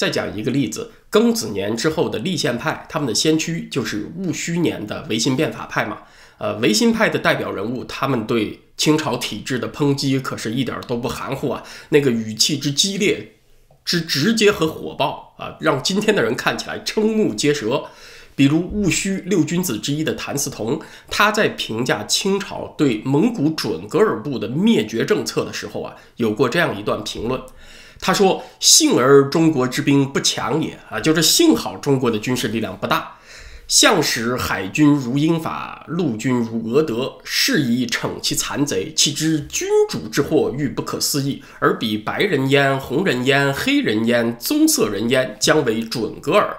[0.00, 5.98] 再讲一个例子，庚子年之后的立宪派，他们的先驱就是戊戌年的维新变法派嘛。
[6.38, 13.32] 呃，维新派的代表人物，他们对清朝体制的抨击可是一点都不含糊啊，那个语气之激烈、
[13.84, 17.84] 之直接和火爆啊，让今天的人看起来瞠目结舌。
[18.34, 20.80] 比如戊戌六君子之一的谭嗣同，
[21.10, 27.38] 他在评价清朝对蒙古准噶尔部的灭绝政策的时候啊，有过这样一段评论。
[28.00, 33.16] 他说：“幸而中国之兵不强也啊，就是幸好中国的军事力量不大。
[33.68, 38.92] 向使海军如英法，陆军如俄德，是以惩其残贼。
[38.94, 46.56] 岂知君主之祸欲不可思议，而彼白人焉，红人焉，黑人焉，棕色人焉，将为准格尔。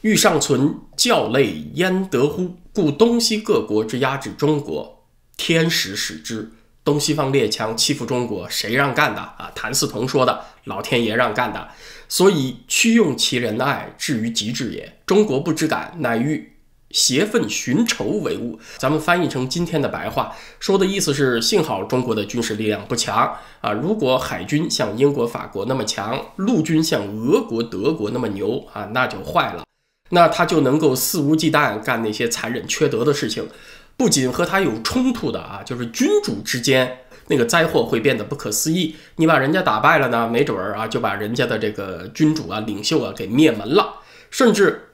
[0.00, 2.56] 欲尚存教类焉得乎？
[2.72, 5.04] 故东西各国之压制中国，
[5.36, 6.50] 天时使之。”
[6.88, 9.52] 东西方列强欺负中国，谁让干的啊？
[9.54, 11.68] 谭嗣同说的，老天爷让干的。
[12.08, 14.96] 所以屈用其仁爱，至于极致也。
[15.04, 16.54] 中国不知感，乃欲
[16.88, 18.58] 挟愤寻仇为物。
[18.78, 23.72] 咱们翻译成今天的白话，说的意思是：幸好中国的军事力量不强啊。
[23.72, 29.64] 如果海军像英国、法国那么强，陆军像俄国、德国那么牛啊，那就坏了。
[30.08, 33.46] 那他就能够肆无忌惮干那些残忍缺德的事情。
[33.98, 38.96] 不仅和他有冲突的啊，就是君主之间那个灾祸会变得不可思议。
[39.16, 43.96] 你把人家打败了呢，没准儿啊就把人家的这个君主啊、领袖啊给灭门了，
[44.30, 44.87] 甚至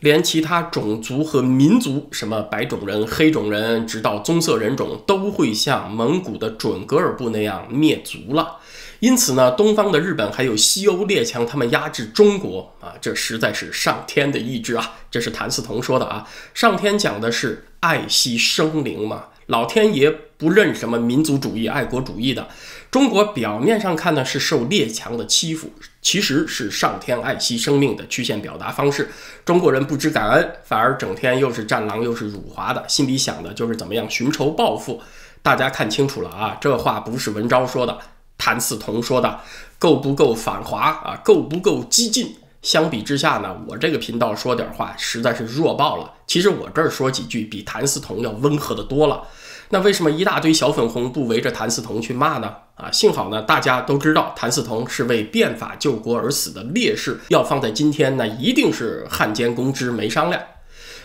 [0.00, 8.58] 连其他种族和民族，什么白种人、黑种人，直到棕色人种，都会像蒙古的准噶尔部那样灭族了。
[9.00, 14.96] 因此呢，东方的日本还有西欧列强，他们压制中国啊，这实在是上天的意志啊！
[15.10, 16.26] 这是谭嗣同说的啊。
[16.54, 22.48] 上天讲的是爱惜生灵嘛，老天爷不认什么民族主义、爱国主义的。
[22.90, 29.10] 中国表面上看呢是受列强的欺负，其实是上天爱惜生命的曲线表达方式。
[29.44, 35.00] 中国人不知感恩，反而整天又是战狼又是辱华的，心里想的就是怎么样寻仇报复。
[35.42, 37.98] 大家看清楚了啊，这话不是文昭说的。
[38.38, 39.40] 谭嗣同说的
[39.78, 41.20] 够不够反华啊？
[41.24, 42.36] 够不够激进？
[42.66, 46.12] 相比之下呢，我这个频道说点话实在是弱爆了。
[46.26, 49.22] 其实我这儿说几句比谭嗣同要温和的多了。
[49.68, 52.52] 那为什么一大堆小粉红不围着谭嗣同去骂呢？
[52.74, 60.42] 啊，幸好呢，大家都知道谭嗣同是为变法救国而死的烈士，要放在今天那一定是汉奸公知没商量。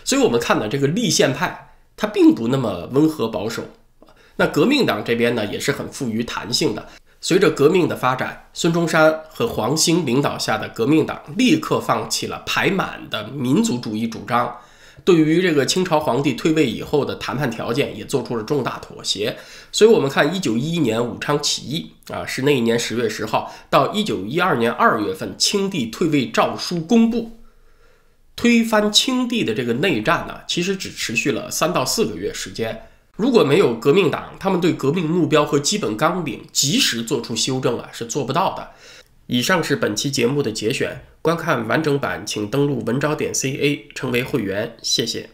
[0.02, 3.62] 所以我们看呢，这个立宪派他并不那么温和保守。
[4.34, 6.88] 那革命党这边呢，也是很富于弹性的。
[7.24, 14.56] 随着革命的发展，孙中山和黄兴领导下的革命党立刻放弃了排满的民族主义主张，
[15.04, 19.38] 对于这个清朝皇帝退位以后的谈判条件也做出了重大妥协。
[19.70, 27.38] 所以，我们看一九一一年武昌起义啊，是那一年十月十号到一九一二年二月份，清帝退位诏书公布，
[28.34, 32.88] 推翻清帝的这个内战呢，其实只持续了三到四个月时间。
[33.18, 38.70] 如果没有革命党，他们对革命目标和基本纲领及时做出修正啊，是做不到的。
[39.26, 45.28] 以上是本期节目的节选，观看完整版请登录文招点 ca 成为会员，谢谢。